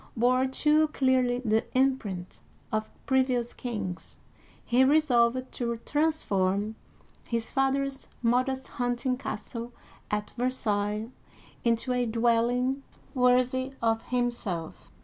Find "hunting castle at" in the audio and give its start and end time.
8.67-10.31